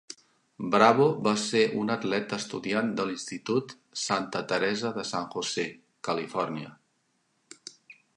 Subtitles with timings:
[0.75, 5.67] Bravo va ser un atleta estudiant de l'institut Santa Teresa de San José
[6.09, 6.73] (Califòrnia).